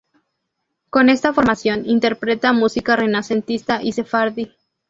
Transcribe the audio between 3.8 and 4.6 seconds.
y sefardí.